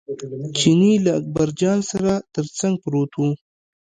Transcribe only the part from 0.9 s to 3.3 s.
له اکبرجان سره تر څنګ پروت و.